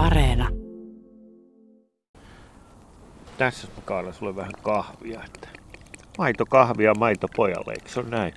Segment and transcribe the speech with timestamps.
[0.00, 0.48] Areena.
[3.38, 5.20] Tässä mä kaadan sulle vähän kahvia.
[5.24, 5.48] Että
[6.18, 8.34] maito kahvia maito pojalle, eikö se ole näin?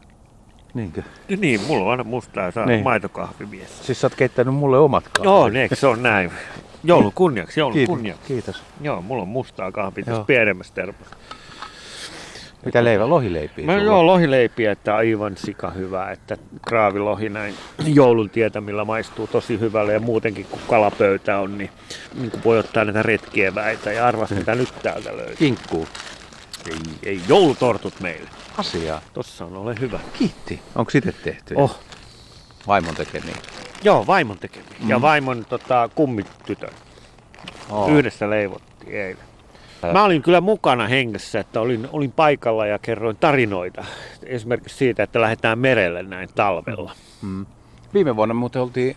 [0.73, 1.03] Niinkö?
[1.29, 2.83] Ja niin, mulla on aina mustaa saa Niin.
[2.83, 3.85] maitokahvimies.
[3.85, 5.25] Siis sä oot keittänyt mulle omat kahvit.
[5.25, 6.31] Joo, niin, eikö se on näin?
[6.83, 7.93] Joulun kunniaksi, joulun Kiitos.
[7.95, 8.27] kunniaksi.
[8.27, 8.63] Kiitos.
[8.81, 11.15] Joo, mulla on mustaa kahvia tässä pienemmässä termossa.
[12.65, 13.09] Mitä leivä?
[13.09, 13.65] Lohileipiä?
[13.65, 13.85] Mä sulla?
[13.85, 19.99] joo, lohileipiä, että aivan sika hyvä, että kraavilohi näin joulun tietämillä maistuu tosi hyvälle ja
[19.99, 21.69] muutenkin kun kalapöytä on, niin,
[22.15, 25.35] niin kuin voi ottaa näitä retkieväitä ja arvas mitä nyt täältä löytyy.
[25.35, 25.87] Kinkkuu.
[26.69, 28.29] Ei, ei joulutortut meille.
[28.57, 29.01] Asiaa.
[29.13, 29.99] Tossa on, ole hyvä.
[30.19, 30.61] Kiitti.
[30.75, 31.55] Onko itse tehty?
[31.57, 31.79] Oh,
[32.67, 33.35] Vaimon tekemiä.
[33.83, 34.69] joo, vaimon tekemiä.
[34.83, 34.89] Mm.
[34.89, 36.73] Ja vaimon tota, kummitytön.
[37.69, 37.89] Oh.
[37.89, 39.32] Yhdessä leivottiin eilen.
[39.91, 43.85] Mä olin kyllä mukana hengessä, että olin, olin paikalla ja kerroin tarinoita.
[44.23, 46.91] Esimerkiksi siitä, että lähdetään merelle näin talvella.
[47.21, 47.45] Mm.
[47.93, 48.95] Viime vuonna muuten oltiin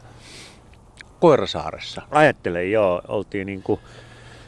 [1.20, 2.02] Koirasaaressa.
[2.10, 3.80] Ajattelen, joo, oltiin niin kuin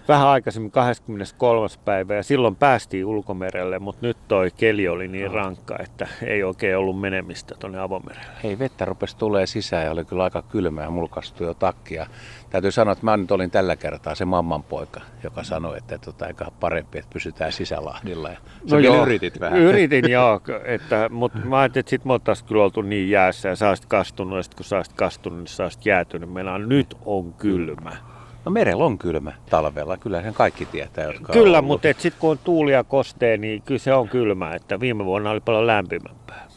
[0.08, 1.69] vähän aikaisemmin 23.
[1.84, 6.77] päivä ja silloin päästiin ulkomerelle, mutta nyt toi keli oli niin rankka, että ei oikein
[6.77, 8.33] ollut menemistä tuonne avomerelle.
[8.44, 12.06] Hei, vettä rupesi tulee sisään ja oli kyllä aika kylmä ja mulkastui jo takkia.
[12.50, 16.27] Täytyy sanoa, että mä nyt olin tällä kertaa se mamman poika, joka sanoi, että tota,
[16.27, 18.28] eikä parempi, että pysytään sisälahdilla.
[18.28, 19.58] Ja sä no vielä yritit vähän.
[19.58, 23.56] Yritin joo, että, mutta mä ajattelin, että sit me oltaisiin kyllä oltu niin jäässä ja
[23.56, 26.33] sä olisit kastunut ja sit kun sä olisit kastunut, niin sä olisit jäätynyt.
[26.33, 28.17] Meillä nyt on kylmä.
[28.44, 32.39] No merellä on kylmä talvella, kyllä sen kaikki tietää, jotka Kyllä, mutta sitten kun on
[32.39, 34.55] tuuli ja kostee, niin kyllä se on kylmä.
[34.55, 36.48] Että viime vuonna oli paljon lämpimämpää.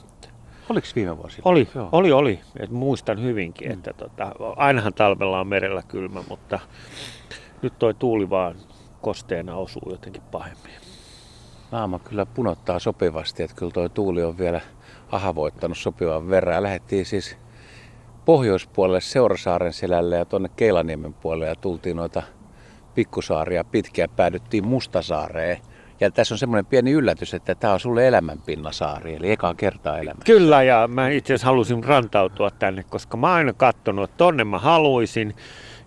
[0.69, 1.41] Oliko viime vuosi?
[1.45, 1.89] Oli, Joo.
[1.91, 2.39] oli, oli.
[2.59, 6.59] Et muistan hyvinkin, että tota, ainahan talvella on merellä kylmä, mutta
[7.61, 8.55] nyt toi tuuli vaan
[9.01, 10.73] kosteena osuu jotenkin pahemmin.
[11.71, 14.61] Naama kyllä punottaa sopivasti, että kyllä tuo tuuli on vielä
[15.11, 16.55] ahavoittanut sopivan verran.
[16.55, 17.37] Ja lähdettiin siis
[18.25, 22.23] pohjoispuolelle Seurasaaren selälle ja tuonne Keilaniemen puolelle ja tultiin noita
[22.95, 25.57] pikkusaaria pitkiä päädyttiin Mustasaareen.
[25.99, 30.19] Ja tässä on semmoinen pieni yllätys, että tämä on sulle elämänpinnasaari, eli ekaa kertaa elämä.
[30.25, 34.43] Kyllä, ja mä itse asiassa halusin rantautua tänne, koska mä oon aina katsonut, että tonne
[34.43, 35.35] mä haluaisin.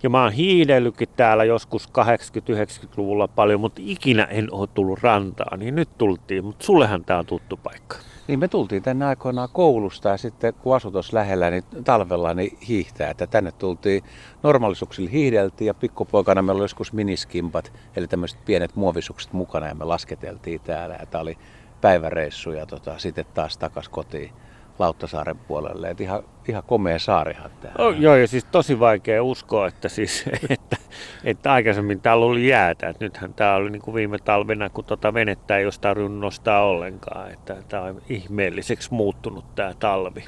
[0.03, 5.59] Ja mä oon hiidellytkin täällä joskus 80-90-luvulla paljon, mutta ikinä en ole tullut rantaan.
[5.59, 7.97] Niin nyt tultiin, mutta sullehan tää on tuttu paikka.
[8.29, 13.11] Niin me tultiin tänne aikoinaan koulusta ja sitten kun asui lähellä, niin talvella niin hiihtää.
[13.11, 14.03] Että tänne tultiin
[14.43, 19.85] normaalisuuksilla hiihdeltiin ja pikkupoikana meillä oli joskus miniskimpat, eli tämmöiset pienet muovisukset mukana ja me
[19.85, 20.97] lasketeltiin täällä.
[21.01, 21.39] Ja tämä oli
[21.81, 24.31] päiväreissu ja tota, sitten taas takas kotiin
[24.79, 25.91] Lauttasaaren puolelle.
[25.91, 27.75] Et ihan, ihan komea saarihan tämä.
[27.79, 30.77] Oh, joo, ja siis tosi vaikea uskoa, että, siis, että,
[31.25, 32.89] että aikaisemmin täällä oli jäätä.
[32.89, 36.65] Että nythän tämä oli niin kuin viime talvena, kun tota venettä ei olisi tarvinnut nostaa
[36.65, 37.31] ollenkaan.
[37.31, 40.25] Että tämä on ihmeelliseksi muuttunut tämä talvi.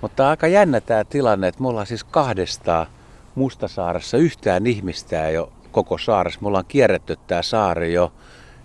[0.00, 2.86] Mutta aika jännä tämä tilanne, että me ollaan siis kahdestaan
[3.34, 4.16] Mustasaaressa.
[4.16, 6.40] Yhtään ihmistä ei ole koko saaressa.
[6.40, 8.12] Me ollaan kierretty tämä saari jo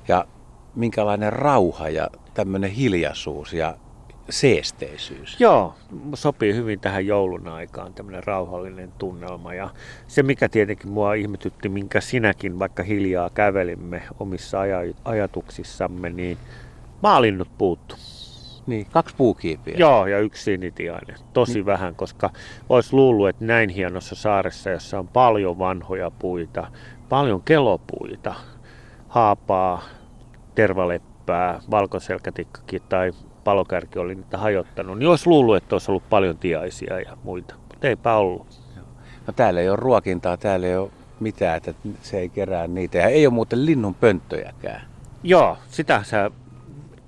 [0.08, 0.26] ja
[0.76, 3.78] minkälainen rauha ja tämmöinen hiljaisuus ja
[4.30, 5.40] seesteisyys.
[5.40, 5.74] Joo,
[6.14, 9.54] sopii hyvin tähän joulun aikaan tämmöinen rauhallinen tunnelma.
[9.54, 9.70] Ja
[10.08, 16.38] se, mikä tietenkin mua ihmetytti, minkä sinäkin vaikka hiljaa kävelimme omissa aja- ajatuksissamme, niin
[17.04, 17.96] maalinnut puuttu.
[18.68, 19.76] Niin, kaksi puukiipiä.
[19.78, 21.16] Joo, ja yksi sinitiainen.
[21.34, 22.30] Tosi vähän, koska
[22.70, 26.68] olisi luullut, että näin hienossa saaressa, jossa on paljon vanhoja puita,
[27.10, 28.36] paljon kelopuita,
[29.08, 29.84] haapaa,
[30.56, 33.12] tervaleppää, valkoselkätikkakin tai
[33.44, 37.56] palokärki oli niitä hajottanut, niin olisi luullut, että olisi ollut paljon tiaisia ja muita.
[37.56, 38.64] Mutta eipä ollut.
[39.28, 42.98] No täällä ei ole ruokintaa, täällä ei ole mitään, että se ei kerää niitä.
[42.98, 44.82] Ja ei ole muuten linnun pönttöjäkään.
[45.24, 46.32] Joo, sitä sä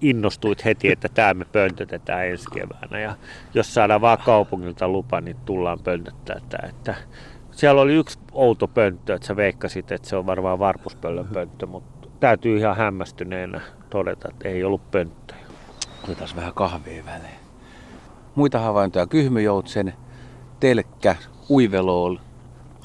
[0.02, 3.00] innostuit heti, että tämä me pöntötetään ensi keväänä.
[3.00, 3.16] Ja
[3.54, 6.70] jos saadaan vaan kaupungilta lupa, niin tullaan pöntöttää tämä.
[6.70, 6.96] Että
[7.52, 12.08] siellä oli yksi outo pönttö, että sä veikkasit, että se on varmaan varpuspöllön pönttö, mutta
[12.20, 15.45] täytyy ihan hämmästyneenä todeta, että ei ollut pönttöjä.
[16.06, 17.40] Otetaan vähän kahvia väliin.
[18.36, 19.08] Muita havaintoja.
[19.08, 19.94] Kyhmyjoutsen,
[20.60, 21.16] telkkä,
[21.50, 22.16] uivelool,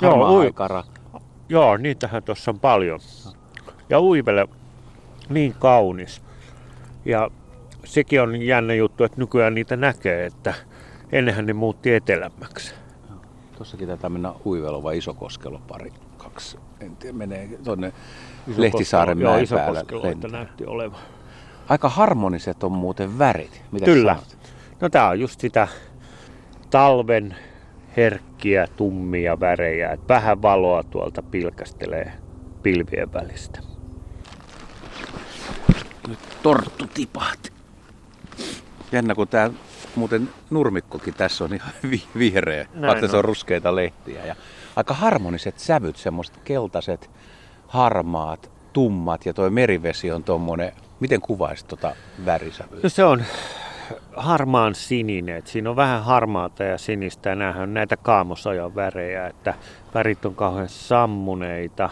[0.01, 0.53] Joo, harmaa ui-.
[1.49, 3.01] Joo, niitähän tuossa on paljon.
[3.89, 4.49] Ja uivele
[5.28, 6.22] niin kaunis.
[7.05, 7.31] Ja
[7.84, 10.55] sekin on jännä juttu, että nykyään niitä näkee, että
[11.13, 12.75] ennenhän ne muutti etelämmäksi.
[13.57, 15.93] Tuossakin taitaa mennä uivelo vai isokoskelo pari.
[16.19, 16.59] Kaksi.
[16.81, 17.93] En tiedä, menee tuonne
[18.57, 19.43] Lehtisaaren mäen päällä.
[19.43, 20.31] isokoskeloita lentää.
[20.31, 21.01] näytti olevan.
[21.68, 23.62] Aika harmoniset on muuten värit.
[23.72, 24.15] Mitä Kyllä.
[24.15, 24.39] sanot?
[24.80, 25.68] No tää on just sitä
[26.71, 27.36] talven
[27.97, 29.91] herkkiä, tummia värejä.
[29.92, 32.12] Et vähän valoa tuolta pilkastelee
[32.62, 33.60] pilvien välistä.
[36.09, 37.51] Nyt torttu tipahti.
[38.92, 39.51] Jännä, kun tää
[39.97, 43.18] muuten nurmikkokin tässä on ihan vi- vihreä, Näin vaikka se on.
[43.18, 44.27] on ruskeita lehtiä.
[44.27, 44.36] Ja
[44.77, 47.10] aika harmoniset sävyt, semmoiset keltaiset,
[47.68, 52.81] harmaat, tummat ja toi merivesi on tuommoinen, miten kuvaisit tota värisävyä?
[52.83, 53.23] No se on
[54.17, 55.37] harmaan sininen.
[55.37, 57.29] että siinä on vähän harmaata ja sinistä.
[57.29, 59.55] Ja näähän on näitä kaamosajan värejä, että
[59.95, 61.91] värit on kauhean sammuneita.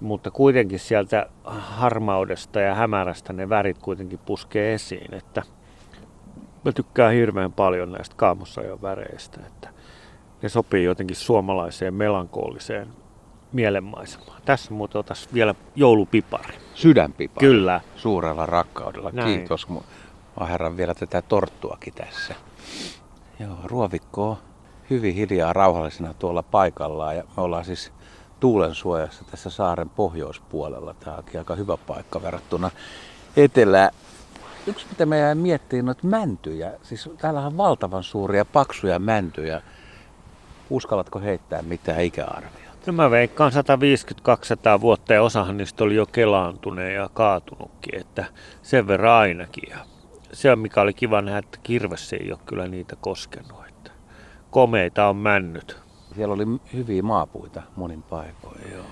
[0.00, 5.14] Mutta kuitenkin sieltä harmaudesta ja hämärästä ne värit kuitenkin puskee esiin.
[5.14, 5.42] Että
[6.64, 9.40] mä tykkään hirveän paljon näistä kaamosajan väreistä.
[9.46, 9.68] Että
[10.42, 12.88] ne sopii jotenkin suomalaiseen melankooliseen
[13.52, 14.42] mielenmaisemaan.
[14.44, 16.54] Tässä muuten otas vielä joulupipari.
[16.74, 17.40] Sydänpipa.
[17.40, 17.80] Kyllä.
[17.96, 19.10] Suurella rakkaudella.
[19.12, 19.38] Näin.
[19.38, 19.68] Kiitos.
[19.68, 19.80] Mä
[20.36, 22.34] aherran vielä tätä torttuakin tässä.
[23.40, 24.36] Joo, ruovikko on
[24.90, 27.16] hyvin hiljaa rauhallisena tuolla paikallaan.
[27.16, 27.92] Ja me ollaan siis
[28.40, 30.94] tuulen suojassa tässä saaren pohjoispuolella.
[30.94, 32.70] Tämä onkin aika hyvä paikka verrattuna
[33.36, 33.90] etelään.
[34.66, 36.72] Yksi mitä me jäi miettimään, noita mäntyjä.
[36.82, 39.62] Siis täällä on valtavan suuria, paksuja mäntyjä.
[40.70, 42.69] Uskallatko heittää mitään ikäarvioita?
[42.86, 43.52] No mä veikkaan
[44.78, 48.24] 150-200 vuotta ja osahan niistä oli jo kelaantuneen ja kaatunutkin, että
[48.62, 49.70] sen verran ainakin.
[49.70, 49.78] Ja
[50.32, 53.66] se mikä oli kiva nähdä, että kirves ei ole kyllä niitä koskenut.
[53.68, 53.90] Että
[54.50, 55.78] komeita on männyt.
[56.14, 58.60] Siellä oli hyviä maapuita monin paikoin.
[58.72, 58.84] Joo.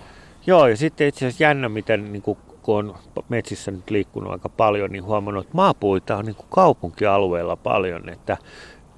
[0.47, 2.95] Joo, ja sitten itse asiassa jännä, miten niin kuin, kun on
[3.29, 8.37] metsissä nyt liikkunut aika paljon, niin huomannut, että maapuita on niin kuin kaupunkialueella paljon, että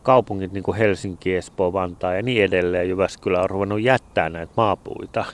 [0.03, 5.25] kaupungit niin kuin Helsinki, Espoo, Vantaa ja niin edelleen, Jyväskylä on ruvennut jättää näitä maapuita.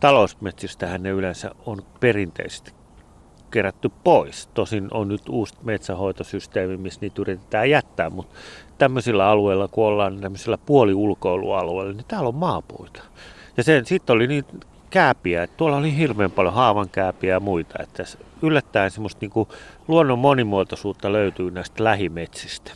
[0.00, 2.72] Talousmetsistähän ne yleensä on perinteisesti
[3.50, 4.46] kerätty pois.
[4.54, 8.36] Tosin on nyt uusi metsähoitosysteemi, missä niitä yritetään jättää, mutta
[8.78, 13.02] tämmöisillä alueilla, kun ollaan tämmöisillä puoliulkoilualueilla, niin täällä on maapuita.
[13.56, 14.44] Ja sen, sitten oli niin
[14.90, 18.04] kääpiä, että tuolla oli hirveän paljon haavankääpiä ja muita, että
[18.42, 19.48] yllättäen semmoista niin kuin
[19.88, 22.72] luonnon monimuotoisuutta löytyy näistä lähimetsistä.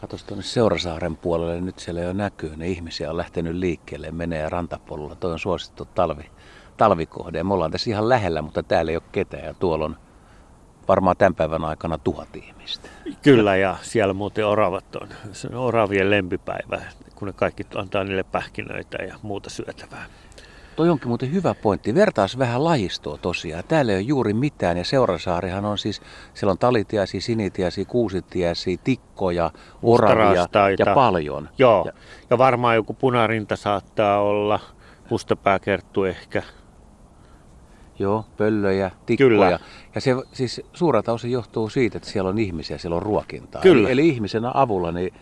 [0.00, 5.14] Katos tuonne Seurasaaren puolelle, nyt siellä jo näkyy, ne ihmisiä on lähtenyt liikkeelle, menee rantapolulla.
[5.14, 6.30] Toi on suosittu talvi,
[6.76, 7.44] talvikohde.
[7.44, 9.96] Me ollaan tässä ihan lähellä, mutta täällä ei ole ketään ja tuolla on
[10.88, 12.88] varmaan tämän päivän aikana tuhat ihmistä.
[13.22, 15.08] Kyllä, ja siellä muuten oravat on.
[15.32, 16.80] Se on oravien lempipäivä,
[17.14, 20.06] kun ne kaikki antaa niille pähkinöitä ja muuta syötävää.
[20.76, 21.94] Toi onkin muuten hyvä pointti.
[21.94, 23.64] Vertaas vähän lajistoa tosiaan.
[23.68, 26.00] Täällä ei ole juuri mitään ja Seurasaarihan on siis,
[26.34, 29.50] siellä on talitiaisia, sinitiaisia, kuusitiaisia, tikkoja,
[29.82, 30.46] oravia
[30.78, 31.48] ja paljon.
[31.58, 31.92] Joo, Ja-
[32.30, 34.60] ja, varmaan joku punarinta saattaa olla,
[35.10, 36.42] mustapääkerttu ehkä.
[37.98, 39.28] Joo, pöllöjä, tikkoja.
[39.28, 39.58] Kyllä.
[39.94, 43.62] Ja se siis suurelta osin johtuu siitä, että siellä on ihmisiä, siellä on ruokintaa.
[43.62, 43.88] Kyllä.
[43.88, 45.14] Eli, eli ihmisen avulla niin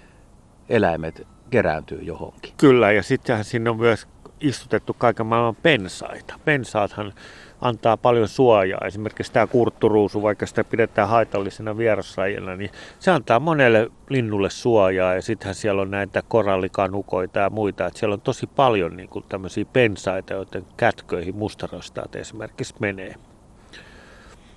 [0.69, 2.53] eläimet kerääntyy johonkin.
[2.57, 4.09] Kyllä, ja sittenhän sinne on myös
[4.41, 6.35] istutettu kaiken maailman pensaita.
[6.45, 7.13] Pensaathan
[7.61, 8.81] antaa paljon suojaa.
[8.87, 15.15] Esimerkiksi tämä kurtturuusu, vaikka sitä pidetään haitallisena vieraslajina, niin se antaa monelle linnulle suojaa.
[15.15, 17.87] Ja sittenhän siellä on näitä korallikanukoita ja muita.
[17.87, 23.15] Että siellä on tosi paljon niin kuin tämmöisiä pensaita, joiden kätköihin mustarostaat esimerkiksi menee.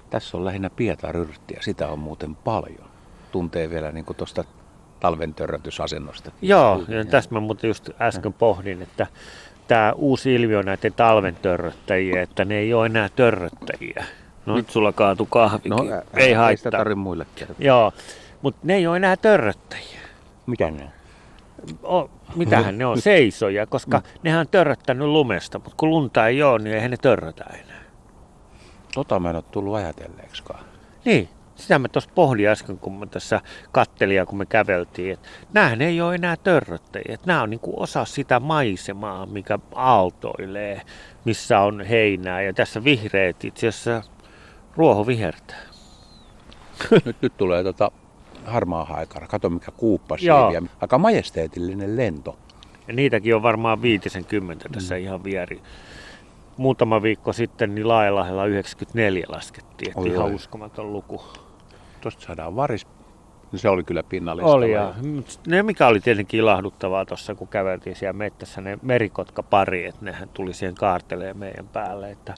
[0.09, 2.91] Tässä on lähinnä pietaryrttiä, sitä on muuten paljon.
[3.31, 4.43] Tuntee vielä niin tuosta
[4.99, 6.31] talven törrötysasennosta.
[6.41, 9.07] Joo, ja tässä mä muuten just äsken pohdin, että
[9.71, 14.05] tämä uusi ilmiö näiden talven törröttäjiä, että ne ei ole enää törröttäjiä.
[14.45, 15.69] No nyt sulla kaatu kahvikin.
[15.69, 16.71] No, ei ei sitä haittaa.
[16.71, 17.55] tarvitse muille kertoa.
[17.59, 17.91] Joo,
[18.41, 19.99] mutta ne ei ole enää törröttäjiä.
[20.45, 20.89] Mitä ne on?
[22.03, 23.01] O, mitähän ne on?
[23.01, 24.03] Seisoja, koska Mm.
[24.23, 27.81] nehän on törröttänyt lumesta, mutta kun lunta ei ole, niin eihän ne törrötä enää.
[28.93, 30.63] Tota mä en ole tullut ajatelleeksikaan.
[31.05, 31.29] Niin,
[31.61, 33.41] sitä mä tuossa pohdin äsken, kun mä tässä
[33.71, 37.13] kattelin ja kun me käveltiin, että näähän ei ole enää törröttäjiä.
[37.13, 40.81] Että nämä on niinku osa sitä maisemaa, mikä aaltoilee,
[41.25, 42.41] missä on heinää.
[42.41, 44.03] Ja tässä vihreät itse asiassa
[44.75, 45.61] ruoho vihertää.
[47.05, 47.91] nyt, nyt tulee tota
[48.45, 49.27] harmaa haikara.
[49.27, 50.51] Kato mikä kuuppas Joo.
[50.51, 50.69] siiviä.
[50.81, 52.37] Aika majesteetillinen lento.
[52.87, 55.01] Ja niitäkin on varmaan viitisen kymmentä tässä mm.
[55.01, 55.61] ihan vieri.
[56.57, 60.33] Muutama viikko sitten niin Laajalahdella 94 laskettiin, että Oi, ihan oi.
[60.33, 61.23] uskomaton luku.
[62.01, 62.87] Tuosta saadaan varis.
[63.51, 64.51] No se oli kyllä pinnallista.
[64.51, 64.93] Oli ja
[65.47, 70.29] ne mikä oli tietenkin ilahduttavaa tuossa, kun käveltiin siellä mettässä, ne merikotka pari, että nehän
[70.29, 72.35] tuli siihen kaarteleen meidän päälle, että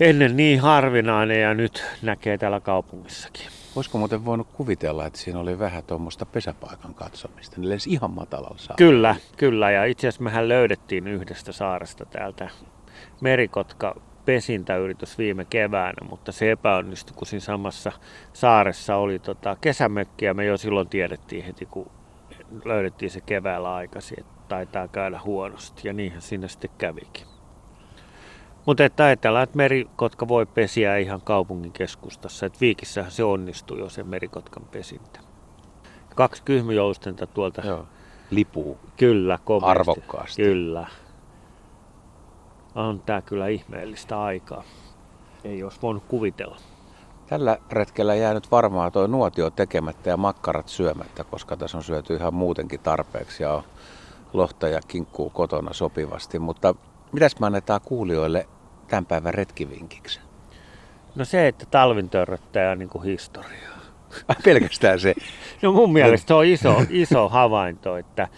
[0.00, 3.46] ennen niin harvinainen ja nyt näkee täällä kaupungissakin.
[3.76, 7.60] Olisiko muuten voinut kuvitella, että siinä oli vähän tuommoista pesäpaikan katsomista?
[7.60, 8.76] Ne lensi ihan matalalla saa.
[8.76, 12.48] Kyllä, kyllä ja itse asiassa mehän löydettiin yhdestä saaresta täältä
[13.20, 13.96] merikotka
[14.30, 17.92] pesintäyritys viime keväänä, mutta se epäonnistui, kun siinä samassa
[18.32, 21.90] saaressa oli tota kesämökki ja me jo silloin tiedettiin heti, kun
[22.64, 27.26] löydettiin se keväällä aikaisin, että taitaa käydä huonosti ja niinhän siinä sitten kävikin.
[28.66, 33.88] Mutta että ajatellaan, että merikotka voi pesiä ihan kaupungin keskustassa, että Viikissähän se onnistui jo
[33.88, 35.20] se merikotkan pesintä.
[36.14, 37.66] Kaksi kyhmyjoustenta tuolta.
[37.66, 37.86] Joo.
[38.30, 38.78] Lipuu.
[38.96, 39.70] Kyllä, komeasti.
[39.70, 40.42] Arvokkaasti.
[40.42, 40.86] Kyllä.
[42.74, 44.62] On tää kyllä ihmeellistä aikaa.
[45.44, 46.56] Ei olisi voinut kuvitella.
[47.26, 52.14] Tällä retkellä jää nyt varmaan tuo nuotio tekemättä ja makkarat syömättä, koska tässä on syöty
[52.14, 53.62] ihan muutenkin tarpeeksi ja on
[54.32, 56.38] lohta ja kinkkuu kotona sopivasti.
[56.38, 56.74] Mutta
[57.12, 58.48] mitäs me annetaan kuulijoille
[58.88, 60.20] tämän päivän retkivinkiksi?
[61.14, 63.78] No se, että talvin törröttäjä on niin kuin historiaa.
[64.44, 65.14] Pelkästään se.
[65.62, 68.28] No mun mielestä se on iso, iso havainto, että,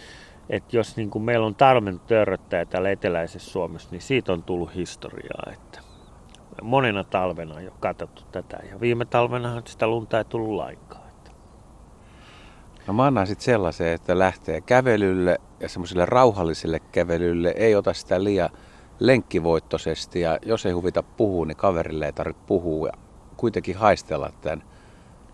[0.49, 4.75] että jos niin kuin meillä on talven törröttäjä täällä eteläisessä Suomessa, niin siitä on tullut
[4.75, 5.53] historiaa.
[5.53, 5.79] Että
[6.61, 11.09] monena talvena on jo katsottu tätä ja viime talvenahan sitä lunta ei tullut lainkaan.
[11.09, 11.31] Että.
[12.87, 18.23] No mä annan sitten sellaisen, että lähtee kävelylle ja semmoiselle rauhalliselle kävelylle, ei ota sitä
[18.23, 18.49] liian
[18.99, 22.93] lenkkivoittoisesti ja jos ei huvita puhua, niin kaverille ei tarvitse puhua ja
[23.37, 24.63] kuitenkin haistella tämän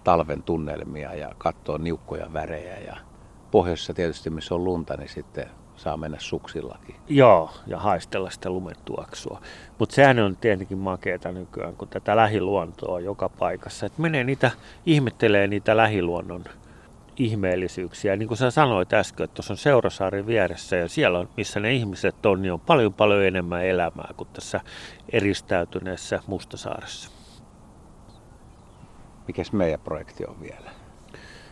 [0.03, 3.08] talven tunnelmia ja katsoa niukkoja värejä ja
[3.51, 6.95] pohjoisessa tietysti missä on lunta, niin sitten saa mennä suksillakin.
[7.07, 9.41] Joo, ja haistella sitä lumetuoksua.
[9.79, 13.85] Mutta sehän on tietenkin makeeta nykyään, kun tätä lähiluontoa on joka paikassa.
[13.85, 14.51] Et menee niitä,
[14.85, 16.43] ihmettelee niitä lähiluonnon
[17.17, 18.15] ihmeellisyyksiä.
[18.15, 21.73] Niin kuin sä sanoit äsken, että tuossa on Seurasaari vieressä ja siellä, on, missä ne
[21.73, 24.61] ihmiset on, niin on paljon paljon enemmän elämää kuin tässä
[25.11, 27.11] eristäytyneessä Mustasaaressa.
[29.27, 30.71] Mikäs meidän projekti on vielä?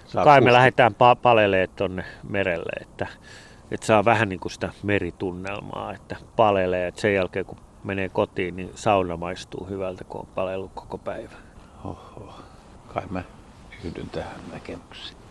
[0.07, 3.07] Saa Kai me lähdetään pa- palelee tuonne merelle, että,
[3.71, 8.55] että saa vähän niin kuin sitä meritunnelmaa, että palelee, että sen jälkeen kun menee kotiin,
[8.55, 11.35] niin sauna maistuu hyvältä, kun on palellut koko päivä.
[11.85, 12.33] Oho,
[12.93, 13.23] kai mä
[13.85, 15.26] yhdyn tähän näkemykseen.